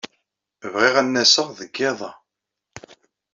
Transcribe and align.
Bɣiɣ 0.73 0.95
ad 0.97 1.07
n-aseɣ 1.09 1.47
deg 1.59 1.71
yiḍ-a. 1.79 2.11